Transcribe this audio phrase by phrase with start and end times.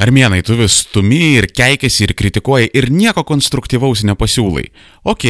[0.00, 4.70] Armėnai, tu vis stumi ir keikiasi ir kritikuoji ir nieko konstruktyvaus nepasiūlai.
[5.04, 5.26] Ok,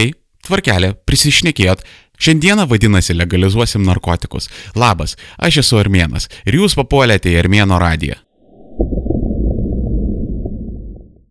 [0.47, 1.83] tvarkelė, prisišnekėjot.
[2.21, 4.51] Šiandieną vadinasi legalizuosim narkotikus.
[4.77, 8.21] Labas, aš esu Armėnas ir jūs papuolėte į Armėno radiją.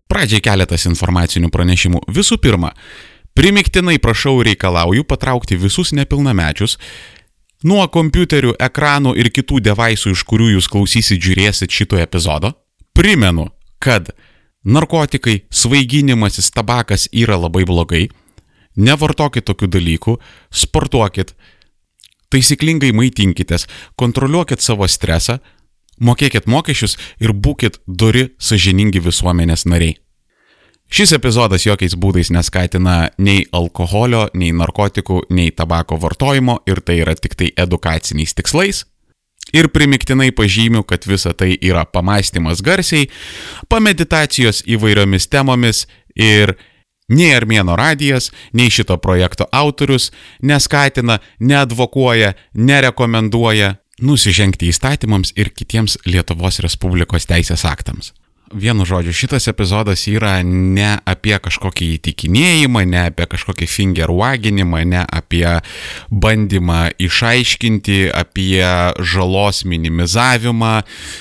[0.10, 2.02] Pradžiai keletas informacinių pranešimų.
[2.10, 2.74] Visų pirma,
[3.38, 6.80] primiktinai prašau reikalauju patraukti visus nepilnamečius
[7.64, 12.56] nuo kompiuterių, ekranų ir kitų devaisų, iš kurių jūs klausysit, žiūrėsit šito epizodo.
[13.00, 13.48] Primenu,
[13.80, 14.10] kad
[14.66, 18.10] narkotikai, svaiginimasis, tabakas yra labai blogai.
[18.76, 20.16] Nevartokit tokių dalykų,
[20.52, 21.32] sportuokit,
[22.28, 25.38] taisyklingai maitinkitės, kontroliuokit savo stresą,
[26.04, 29.96] mokėkit mokesčius ir būkit duri, sažiningi visuomenės nariai.
[30.92, 37.16] Šis epizodas jokiais būdais neskatina nei alkoholio, nei narkotikų, nei tabako vartojimo ir tai yra
[37.16, 38.89] tik tai edukaciniais tikslais.
[39.54, 43.10] Ir primiktinai pažymiu, kad visa tai yra pamastymas garsiai,
[43.70, 46.56] pameditacijos įvairiomis temomis ir
[47.10, 56.62] nei Armėno radijas, nei šito projekto autorius neskatina, neadvokuoja, nerekomenduoja nusižengti įstatymams ir kitiems Lietuvos
[56.64, 58.14] Respublikos teisės aktams.
[58.50, 65.46] Vienu žodžiu, šitas epizodas yra ne apie kažkokį įtikinėjimą, ne apie kažkokį fingerwaginimą, ne apie
[66.10, 68.66] bandymą išaiškinti, apie
[68.98, 70.74] žalos minimizavimą,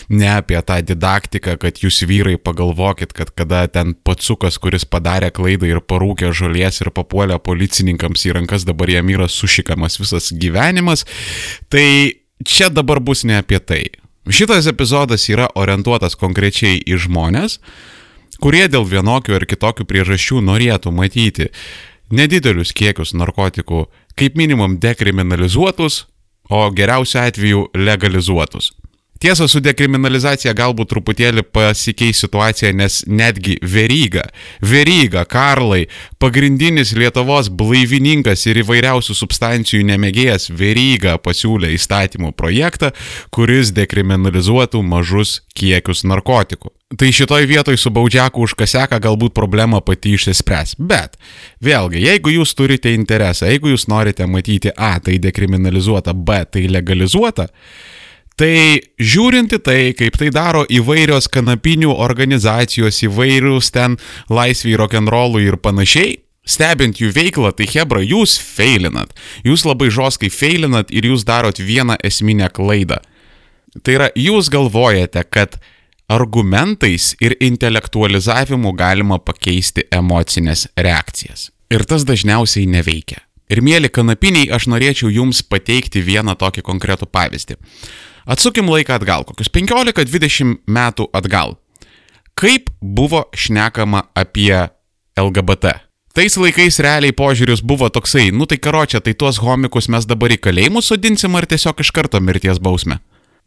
[0.09, 5.69] ne apie tą didaktiką, kad jūs vyrai pagalvokit, kad kada ten patsukas, kuris padarė klaidą
[5.69, 11.05] ir parūkė žolės ir papuolė policininkams į rankas, dabar jam yra sušikamas visas gyvenimas,
[11.69, 13.85] tai čia dabar bus ne apie tai.
[14.29, 17.59] Šitas epizodas yra orientuotas konkrečiai į žmonės,
[18.45, 21.49] kurie dėl vienokių ar kitokių priežasčių norėtų matyti
[22.13, 23.87] nedidelius kiekius narkotikų
[24.19, 26.05] kaip minimum dekriminalizuotus,
[26.51, 28.73] o geriausiu atveju legalizuotus.
[29.19, 34.29] Tiesa, su dekriminalizacija galbūt truputėlį pasikeis situacija, nes netgi Veryga,
[34.63, 35.89] Veryga, Karlai,
[36.23, 42.93] pagrindinis Lietuvos blaivininkas ir įvairiausių substancijų nemėgėjas Veryga pasiūlė įstatymų projektą,
[43.35, 46.71] kuris dekriminalizuotų mažus kiekius narkotikų.
[46.97, 50.79] Tai šitoj vietoj su baudžiaku už kaseką galbūt problema pati išsispręs.
[50.79, 51.19] Bet,
[51.61, 57.51] vėlgi, jeigu jūs turite interesą, jeigu jūs norite matyti A, tai dekriminalizuota, B, tai legalizuota,
[58.39, 63.97] Tai žiūrint į tai, kaip tai daro įvairios kanapinių organizacijos, įvairius ten
[64.31, 69.11] laisviai rock'n'rollų ir panašiai, stebint jų veiklą, tai Hebra, jūs feilinat.
[69.43, 73.03] Jūs labai žoskai feilinat ir jūs darot vieną esminę klaidą.
[73.83, 75.59] Tai yra, jūs galvojate, kad
[76.09, 81.51] argumentais ir intelektualizavimu galima pakeisti emocinės reakcijas.
[81.75, 83.21] Ir tas dažniausiai neveikia.
[83.53, 87.59] Ir mėly kanapiniai, aš norėčiau jums pateikti vieną tokį konkretų pavyzdį.
[88.29, 91.57] Atsukim laiką atgal, kokius 15-20 metų atgal.
[92.37, 94.69] Kaip buvo šnekama apie
[95.17, 95.79] LGBT?
[96.13, 100.39] Tais laikais realiai požiūris buvo toksai, nu tai karočią, tai tuos homikus mes dabar į
[100.45, 102.99] kalėjimus sudinsim ar tiesiog iš karto mirties bausmę.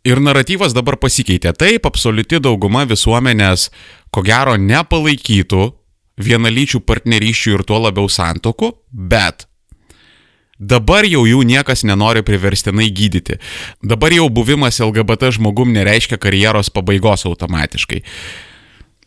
[0.08, 1.54] Ir naratyvas dabar pasikeitė.
[1.54, 3.68] Taip, absoliuti dauguma visuomenės,
[4.10, 5.68] ko gero, nepalaikytų
[6.26, 9.46] vienalyčių partnerysčių ir tuo labiau santokų, bet
[10.62, 13.40] Dabar jau jų niekas nenori priverstinai gydyti.
[13.82, 18.04] Dabar jau buvimas LGBT žmogum nereiškia karjeros pabaigos automatiškai.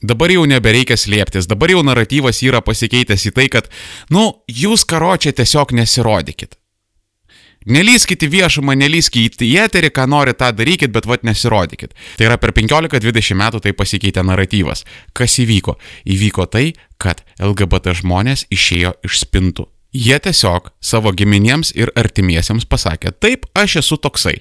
[0.03, 3.71] Dabar jau nebereikia slėptis, dabar jau naratyvas yra pasikeitęs į tai, kad,
[4.11, 6.59] nu, jūs karočią tiesiog nesirodykit.
[7.65, 11.95] Nelyskit į viešumą, nelyskit į eterį, ką nori tą darykit, bet vad nesirodykit.
[12.19, 14.85] Tai yra per 15-20 metų tai pasikeitė naratyvas.
[15.17, 15.79] Kas įvyko?
[16.05, 19.71] Įvyko tai, kad LGBT žmonės išėjo iš spintų.
[19.95, 24.41] Jie tiesiog savo giminėms ir artimiesiems pasakė, taip, aš esu toksai.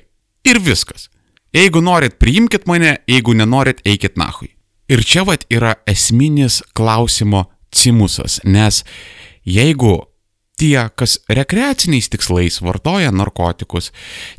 [0.50, 1.12] Ir viskas.
[1.54, 4.50] Jeigu norit, priimkite mane, jeigu nenorit, eikit nahui.
[4.90, 8.82] Ir čia vat yra esminis klausimo cimusas, nes
[9.46, 10.00] jeigu
[10.60, 13.92] tie, kas rekreaciniais tikslais vartoja narkotikus,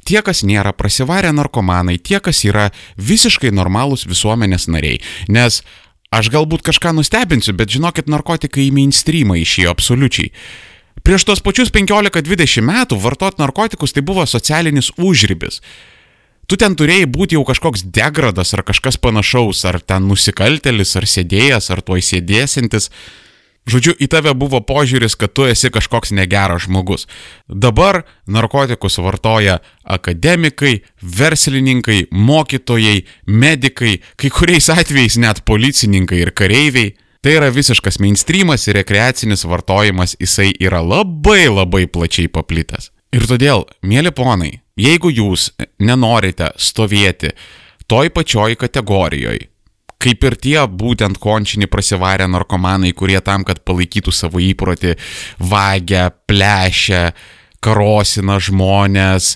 [0.07, 5.63] tie, kas nėra prasivarę narkomanai, tie, kas yra visiškai normalūs visuomenės nariai, nes
[6.15, 10.31] aš galbūt kažką nustebinsiu, bet žinokit, narkotikai į mainstreamą išėjo absoliučiai.
[11.05, 15.61] Prieš tos pačius 15-20 metų vartot narkotikus tai buvo socialinis užrybis.
[16.49, 21.69] Tu ten turėjai būti jau kažkoks degradas ar kažkas panašaus, ar ten nusikaltelis, ar sėdėjęs,
[21.73, 22.89] ar tuoj sėdėsintis.
[23.69, 27.05] Žodžiu, į tave buvo požiūris, kad tu esi kažkoks negeras žmogus.
[27.49, 36.97] Dabar narkotikus vartoja akademikai, verslininkai, mokytojai, medikai, kai kuriais atvejais net policininkai ir kareiviai.
[37.25, 42.91] Tai yra visiškas mainstreamas ir rekreacinis vartojimas, jisai yra labai labai plačiai paplitęs.
[43.17, 45.47] Ir todėl, mėly ponai, jeigu jūs
[45.81, 47.31] nenorite stovėti
[47.88, 49.49] toj pačioj kategorijoje,
[50.05, 54.93] kaip ir tie būtent končinį prasivarę narkomanai, kurie tam, kad palaikytų savo įprotį,
[55.41, 57.06] vagia, plešia,
[57.64, 59.34] karosina žmonės,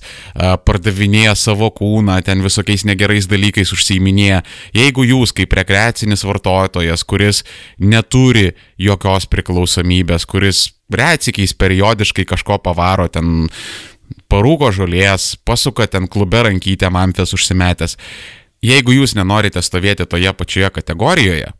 [0.69, 4.43] pardavinėja savo kūną, ten visokiais negerais dalykais užsiiminėja.
[4.77, 7.45] Jeigu jūs kaip rekreacinis vartotojas, kuris
[7.81, 13.49] neturi jokios priklausomybės, kuris retsikiais periodiškai kažko pavaro ten
[14.33, 17.97] parūko žolės, pasuka ten klube rankytę manfės užsimetęs,
[18.65, 21.53] jeigu jūs nenorite stovėti toje pačioje kategorijoje,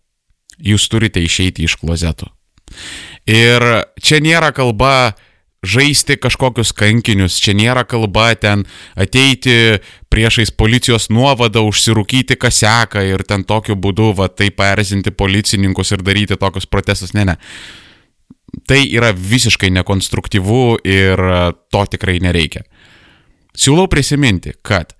[0.59, 2.29] jūs turite išeiti iš klozetų.
[3.29, 3.65] Ir
[4.01, 5.15] čia nėra kalba
[5.67, 8.65] žaisti kažkokius kankinius, čia nėra kalba ten
[8.99, 9.79] ateiti
[10.13, 16.39] priešais policijos nuovadą, užsirūkyti kaseką ir ten tokiu būdu, va, tai paerzinti policininkus ir daryti
[16.39, 17.15] tokius protestus.
[17.15, 17.37] Ne, ne.
[18.69, 21.25] Tai yra visiškai nekonstruktyvu ir
[21.73, 22.63] to tikrai nereikia.
[23.59, 24.95] Siūlau prisiminti, kad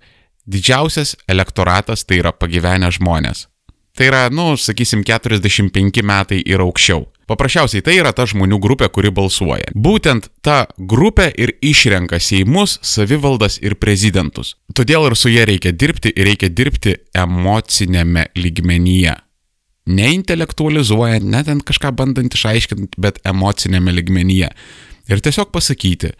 [0.49, 3.47] didžiausias elektoratas tai yra pagyvenę žmonės.
[3.95, 7.07] Tai yra, nu, sakysim, 45 metai ir aukščiau.
[7.29, 9.69] Paprasčiausiai tai yra ta žmonių grupė, kuri balsuoja.
[9.77, 14.55] Būtent ta grupė ir išrenka Seimus, savivaldas ir prezidentus.
[14.73, 19.13] Todėl ir su jie reikia dirbti ir reikia dirbti emocinėme lygmenyje.
[19.89, 24.49] Ne intelektualizuojant, net ant kažką bandant išaiškinti, bet emocinėme lygmenyje.
[25.09, 26.11] Ir tiesiog pasakyti,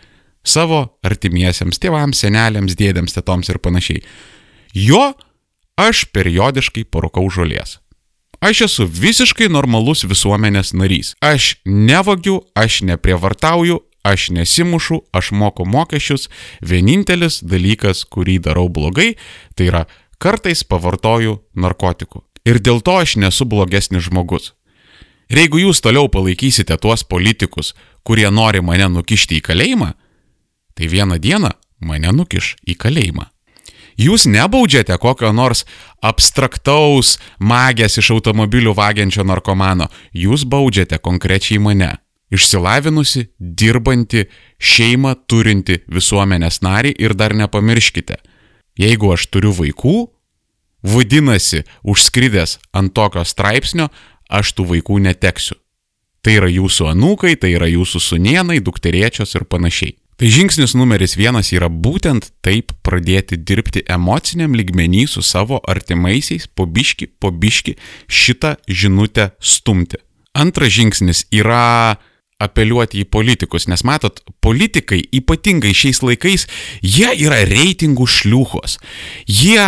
[0.46, 4.06] savo artimiesiems, tėvams, senelėms, dėdėms, tetoms ir panašiai.
[4.78, 5.12] Jo
[5.80, 7.80] aš periodiškai parūkau žolės.
[8.40, 11.12] Aš esu visiškai normalus visuomenės narys.
[11.20, 16.30] Aš nevagiu, aš neprievartauju, aš nesimušu, aš moku mokesčius.
[16.64, 19.18] Vienintelis dalykas, kurį darau blogai,
[19.56, 19.84] tai yra
[20.24, 22.24] kartais pavartoju narkotikų.
[22.48, 24.54] Ir dėl to aš nesu blogesnis žmogus.
[25.30, 27.76] Ir jeigu jūs toliau palaikysite tuos politikus,
[28.08, 29.92] kurie nori mane nukišti į kalėjimą,
[30.74, 31.52] tai vieną dieną
[31.86, 33.28] mane nukiš į kalėjimą.
[34.00, 35.66] Jūs nebaudžiate kokio nors
[36.00, 41.98] abstraktaus magės iš automobilių vagiančio narkomano, jūs baudžiate konkrečiai mane.
[42.32, 44.28] Išsilavinusi, dirbanti,
[44.62, 48.20] šeimą turinti visuomenės narį ir dar nepamirškite,
[48.80, 49.96] jeigu aš turiu vaikų,
[50.86, 53.90] vadinasi, užskridęs ant tokio straipsnio,
[54.30, 55.58] aš tų vaikų neteksiu.
[56.22, 59.98] Tai yra jūsų anūkai, tai yra jūsų sunienai, dukteriečios ir panašiai.
[60.20, 66.66] Tai žingsnis numeris vienas yra būtent taip pradėti dirbti emociniam lygmenį su savo artimaisiais, po
[66.68, 67.78] biški, po biški
[68.12, 70.02] šitą žinutę stumti.
[70.36, 71.96] Antras žingsnis yra
[72.36, 76.50] apeliuoti į politikus, nes matot, politikai ypatingai šiais laikais,
[76.84, 78.76] jie yra reitingų šliuchos.
[79.24, 79.64] Jie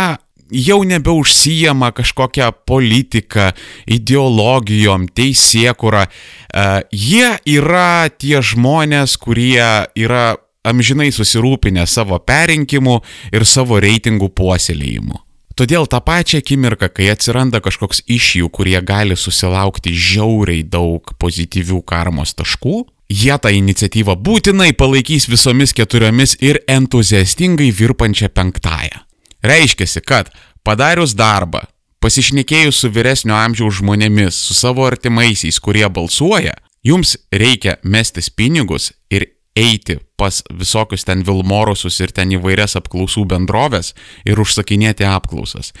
[0.52, 3.50] jau nebeužsijama kažkokią politiką,
[3.86, 6.06] ideologijom, teisėkurą.
[6.06, 13.00] Uh, jie yra tie žmonės, kurie yra amžinai susirūpinę savo perinkimu
[13.34, 15.18] ir savo reitingų puoselėjimu.
[15.58, 21.82] Todėl tą pačią akimirką, kai atsiranda kažkoks iš jų, kurie gali susilaukti žiauriai daug pozityvių
[21.84, 29.01] karmos taškų, jie tą iniciatyvą būtinai palaikys visomis keturiomis ir entuziastingai virpančią penktąją.
[29.42, 30.30] Reiškia, kad
[30.64, 31.64] padarius darbą,
[32.02, 39.28] pasišnekėjus su vyresnio amžiaus žmonėmis, su savo artimaisiais, kurie balsuoja, jums reikia mestis pinigus ir
[39.56, 43.92] eiti pas visokius ten Vilmorusus ir ten įvairias apklausų bendrovės
[44.24, 45.72] ir užsakinėti apklausas.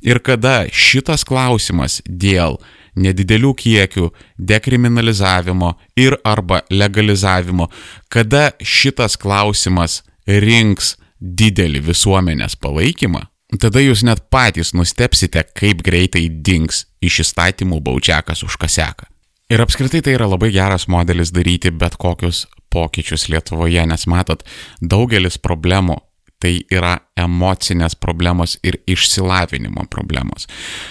[0.00, 2.60] Ir kada šitas klausimas dėl
[2.96, 7.68] nedidelių kiekių dekriminalizavimo ir arba legalizavimo,
[8.08, 13.22] kada šitas klausimas rinks didelį visuomenės palaikymą,
[13.60, 19.08] tada jūs net patys nustepsite, kaip greitai dings iš įstatymų baudžiakas už kaseką.
[19.50, 24.42] Ir apskritai tai yra labai geras modelis daryti bet kokius pokyčius Lietuvoje, nes matot,
[24.82, 26.00] daugelis problemų
[26.42, 30.44] tai yra emocinės problemos ir išsilavinimo problemos.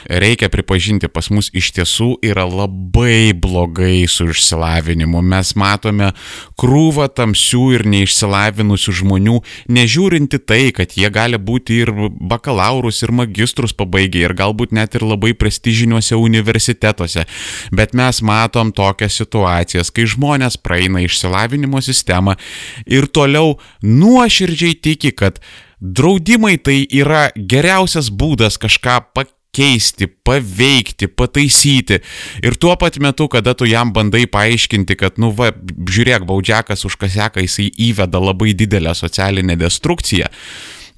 [0.10, 5.22] Reikia pripažinti, pas mus iš tiesų yra labai blogai su išsilavinimu.
[5.22, 6.12] Mes matome
[6.58, 9.38] krūvą tamsių ir neišsilavinusių žmonių,
[9.70, 15.06] nežiūrinti tai, kad jie gali būti ir bakalaurus, ir magistrus pabaigę, ir galbūt net ir
[15.06, 17.28] labai prestižiniuose universitetuose.
[17.76, 22.34] Bet mes matom tokias situacijas, kai žmonės praeina išsilavinimo sistemą
[22.90, 25.38] ir toliau nuoširdžiai tiki, kad
[25.80, 32.00] Draudimai tai yra geriausias būdas kažką pakeisti, paveikti, pataisyti.
[32.44, 37.00] Ir tuo pat metu, kada tu jam bandai paaiškinti, kad, nu, va, žiūrėk, baudžiakas už
[37.02, 40.32] kaseką jisai įveda labai didelę socialinę destrukciją,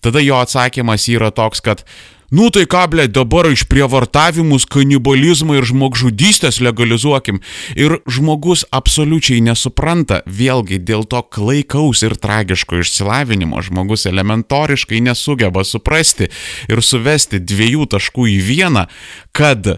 [0.01, 1.83] tada jo atsakymas yra toks, kad,
[2.27, 7.39] Nu tai ką, ble, dabar išprievartavimus, kanibalizmą ir žmogžudystės legalizuokim.
[7.79, 16.27] Ir žmogus absoliučiai nesupranta, vėlgi dėl to klaikaus ir tragiško išsilavinimo žmogus elementoriškai nesugeba suprasti
[16.67, 18.87] ir suvesti dviejų taškų į vieną,
[19.31, 19.77] kad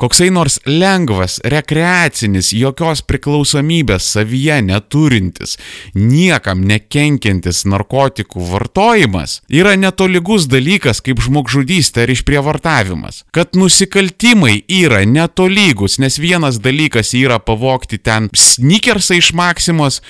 [0.00, 5.56] koksai nors lengvas, rekreacinis, jokios priklausomybės savyje neturintis,
[5.94, 13.24] niekam nekenkiantis narkotikų vartojimas yra netolygus dalykas kaip žmogžudystė ar išprievartavimas.
[13.36, 20.00] Kad nusikaltimai yra netolygus, nes vienas dalykas yra pavokti ten sneakersą iš Maksimos,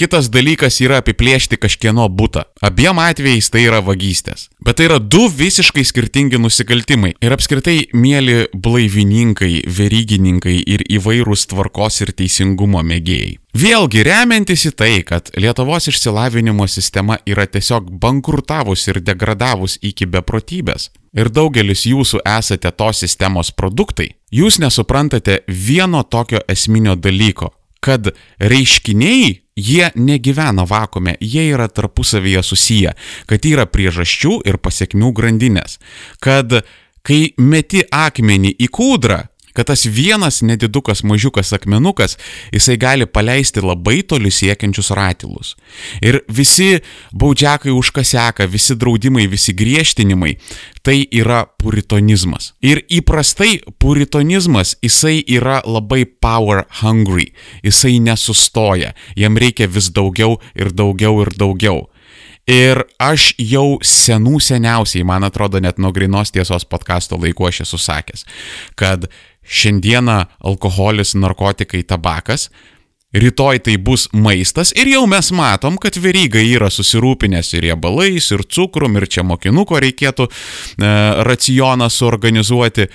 [0.00, 2.46] Kitas dalykas yra apiplėšti kažkieno būtą.
[2.64, 4.46] Abiem atvejais tai yra vagystės.
[4.64, 7.10] Bet tai yra du visiškai skirtingi nusikaltimai.
[7.20, 13.36] Ir apskritai, mėly blaivininkai, verygininkai ir įvairūs tvarkos ir teisingumo mėgėjai.
[13.60, 20.94] Vėlgi remiantis į tai, kad Lietuvos išsilavinimo sistema yra tiesiog bankrutavus ir degradavus iki beprotybės.
[21.12, 24.14] Ir daugelis jūsų esate tos sistemos produktai.
[24.32, 32.92] Jūs nesuprantate vieno tokio esminio dalyko kad reiškiniai jie negyvena vakume, jie yra tarpusavyje susiję,
[33.26, 35.78] kad yra priežasčių ir pasiekmių grandinės,
[36.20, 36.62] kad
[37.06, 39.22] kai meti akmenį į kūdrą,
[39.60, 42.16] kad tas vienas nedidukas mažiukas akmenukas,
[42.52, 45.52] jisai gali paleisti labai toli siekiančius ratilus.
[46.00, 46.78] Ir visi
[47.12, 50.38] baudžiakai užkaseka, visi draudimai, visi griežtinimai,
[50.82, 52.54] tai yra puritonizmas.
[52.64, 60.72] Ir įprastai puritonizmas, jisai yra labai power hungry, jisai nesustoja, jam reikia vis daugiau ir
[60.72, 61.84] daugiau ir daugiau.
[62.48, 67.78] Ir aš jau senų seniausiai, man atrodo, net nuo grinos tiesos podkasto laiku aš esu
[67.78, 68.24] sakęs,
[68.80, 69.04] kad
[69.42, 72.48] šiandieną alkoholis, narkotikai, tabakas,
[73.12, 78.44] rytoj tai bus maistas ir jau mes matom, kad verygai yra susirūpinęs ir riebalais, ir
[78.46, 80.94] cukrum, ir čia mokinuko reikėtų e,
[81.26, 82.88] racioną suorganizuoti.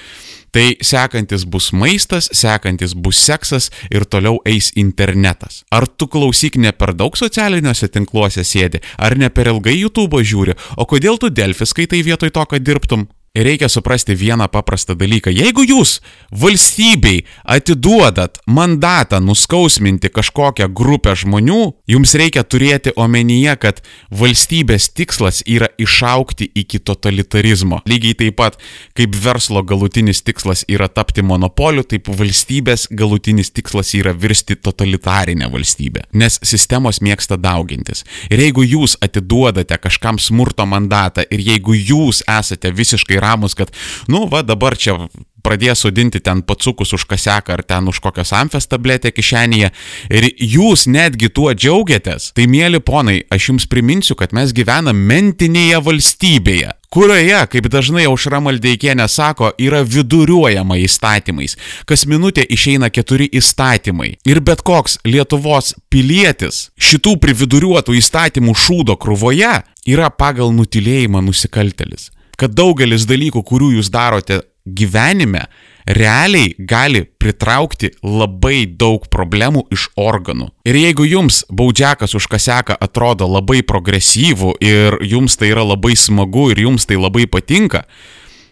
[0.55, 5.65] Tai sekantis bus maistas, sekantis bus seksas ir toliau eis internetas.
[5.67, 10.55] Ar tu klausyk ne per daug socialiniuose tinkluose sėdi, ar ne per ilgai YouTube žiūri,
[10.79, 13.03] o kodėl tu Delfis skaitai vietoj to, kad dirbtum?
[13.35, 15.29] Reikia suprasti vieną paprastą dalyką.
[15.35, 15.99] Jeigu jūs
[16.31, 25.67] valstybei atiduodat mandatą nuskausminti kažkokią grupę žmonių, jums reikia turėti omenyje, kad valstybės tikslas yra
[25.77, 27.81] išaukti iki totalitarizmo.
[27.85, 28.55] Lygiai taip pat,
[28.95, 36.05] kaip verslo galutinis tikslas yra tapti monopoliu, taip valstybės galutinis tikslas yra virsti totalitarinę valstybę.
[36.13, 38.05] Nes sistemos mėgsta daugintis.
[38.31, 43.74] Ir jeigu jūs atiduodate kažkam smurto mandatą ir jeigu jūs esate visiškai ramus, kad,
[44.12, 45.00] nu, va dabar čia
[45.46, 49.72] pradės sudinti ten pacukus už kaseką ar ten už kokios amfės tabletę kišenėje
[50.10, 55.84] ir jūs netgi tuo džiaugiatės, tai mėly ponai, aš jums priminsiu, kad mes gyvename mentinėje
[55.86, 61.58] valstybėje kurioje, kaip dažnai aušra maldeikienė sako, yra viduriuojama įstatymais.
[61.89, 64.13] Kas minutė išeina keturi įstatymai.
[64.24, 69.55] Ir bet koks Lietuvos pilietis šitų prividuriuotų įstatymų šūdo krūvoje
[69.91, 75.45] yra pagal nutilėjimą nusikaltelis kad daugelis dalykų, kurių jūs darote gyvenime,
[75.85, 80.49] realiai gali pritraukti labai daug problemų iš organų.
[80.65, 86.49] Ir jeigu jums baudžiakas už kaseką atrodo labai progresyvų ir jums tai yra labai smagu
[86.53, 87.85] ir jums tai labai patinka,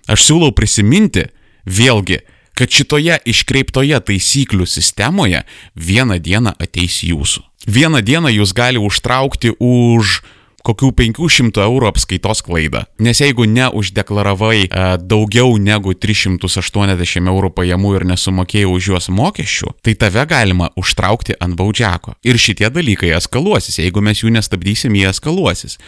[0.08, 1.26] aš siūlau prisiminti
[1.66, 2.22] vėlgi,
[2.54, 5.42] kad šitoje iškreiptoje taisyklių sistemoje
[5.74, 7.42] vieną dieną ateis jūsų.
[7.66, 10.20] Vieną dieną jūs gali užtraukti už
[10.64, 12.84] kokių 500 eurų apskaitos klaidą.
[13.04, 19.96] Nes jeigu neuždeklaravai e, daugiau negu 380 eurų pajamų ir nesumokėjai už juos mokesčių, tai
[20.00, 22.16] tave galima užtraukti ant baudžiako.
[22.24, 25.80] Ir šitie dalykai eskaluosis, jeigu mes jų nestabdysim, jie eskaluosis.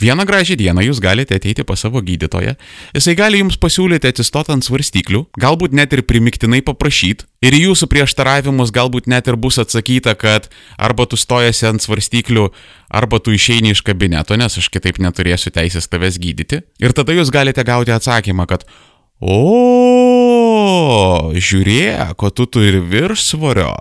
[0.00, 2.54] Vieną gražią dieną jūs galite ateiti pas savo gydytoją,
[2.94, 8.72] jisai gali jums pasiūlyti atsistoti ant svarstyklių, galbūt net ir primiktinai paprašyti, ir jūsų prieštaravimus
[8.74, 12.48] galbūt net ir bus atsakyta, kad arba tu stojasi ant svarstyklių,
[12.88, 16.62] arba tu išeini iš kabineto, nes aš kitaip neturėsiu teisės tavęs gydyti.
[16.82, 18.66] Ir tada jūs galite gauti atsakymą, kad
[19.18, 19.34] O,
[21.34, 23.74] žiūrėk, ko tu turi viršsvorio.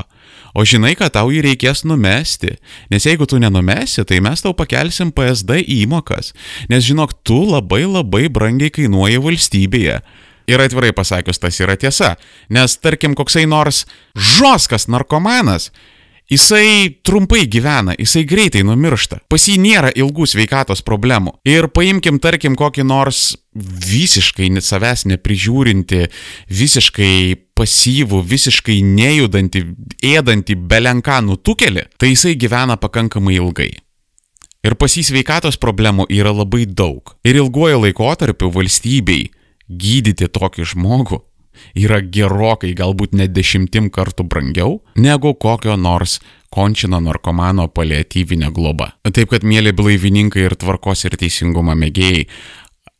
[0.57, 2.55] O žinai, kad tau jį reikės numesti,
[2.89, 6.33] nes jeigu tu nenumesi, tai mes tau pakelsim PSD įmokas,
[6.71, 10.01] nes žinok, tu labai labai brangiai kainuoji valstybėje.
[10.47, 12.15] Ir atvirai pasakius, tas yra tiesa,
[12.49, 13.83] nes tarkim koksai nors
[14.15, 15.71] žoskas narkomanas,
[16.27, 19.21] Jisai trumpai gyvena, jisai greitai numiršta.
[19.31, 21.37] Pas jį nėra ilgų sveikatos problemų.
[21.47, 26.01] Ir paimkim, tarkim, kokį nors visiškai savęs neprižiūrinti,
[26.51, 27.13] visiškai
[27.55, 29.63] pasyvų, visiškai nejudantį,
[30.03, 33.71] ėdantį belenką nutukelį, tai jisai gyvena pakankamai ilgai.
[34.67, 37.15] Ir pas jį sveikatos problemų yra labai daug.
[37.23, 39.29] Ir ilguoju laikotarpiu valstybei
[39.67, 41.21] gydyti tokį žmogų
[41.77, 46.19] yra gerokai, galbūt net dešimtim kartų brangiau negu kokio nors
[46.53, 48.93] končino narkomano paliatyvinė globa.
[49.03, 52.27] Taip kad, mėly blaivininkai ir tvarkos ir teisingumo mėgėjai,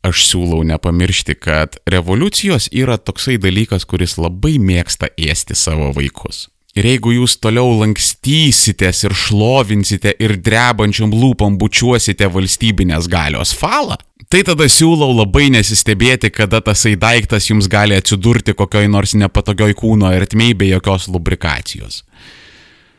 [0.08, 6.46] aš siūlau nepamiršti, kad revoliucijos yra toksai dalykas, kuris labai mėgsta ėsti savo vaikus.
[6.76, 13.96] Ir jeigu jūs toliau lankstysitės ir šlovinsite ir drebančiom lūpom bučiuosite valstybinės galios falą,
[14.28, 20.12] tai tada siūlau labai nesistebėti, kada tasai daiktas jums gali atsidurti kokioj nors nepatogioj kūno
[20.14, 22.02] ertmei be jokios lubrikacijos.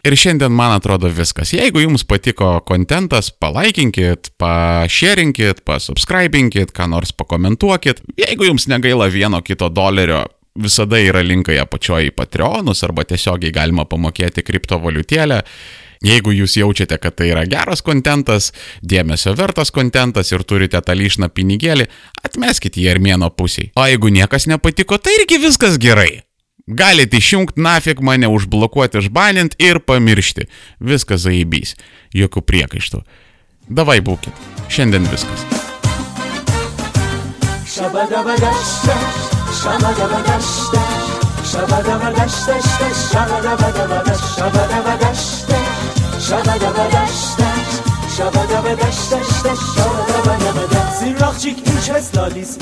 [0.08, 1.52] Ir šiandien man atrodo viskas.
[1.52, 8.00] Jeigu jums patiko kontentas, palaikinkit, pašerinkit, pasubscribinkit, ką nors pakomentuokit.
[8.18, 10.24] Jeigu jums negaila vieno kito dolerio,
[10.60, 15.44] visada yra linkai apačioje į Patreonus arba tiesiogiai galima pamokėti kriptovaliutėlę.
[16.06, 21.28] Jeigu jūs jaučiate, kad tai yra geras kontentas, dėmesio vertas kontentas ir turite tą lyšną
[21.36, 21.90] pinigėlį,
[22.24, 23.74] atmeskite jį armėno pusiai.
[23.76, 26.22] O jeigu niekas nepatiko, tai irgi viskas gerai.
[26.70, 30.46] Galite išjungti nafik mane, užblokuoti, išbanint ir pamiršti.
[30.80, 31.74] Viskas zaibys.
[32.16, 33.02] Jokių priekaištų.
[33.68, 34.34] Davai būkit.
[34.70, 35.44] Šiandien viskas.
[39.64, 42.66] شبا دبا دشتش شبا دبا دشتش
[43.12, 45.50] شبا دبا دبا دشت شبا دبا دشتش
[46.20, 47.70] شبا دبا دشتش
[48.18, 49.28] شبا دبا دشتش
[49.76, 52.02] شبا دبا دبا دشت سیراخچیک این چه